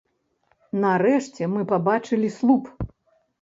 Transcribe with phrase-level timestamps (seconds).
[0.85, 2.63] Нарэшце мы пабачылі слуп.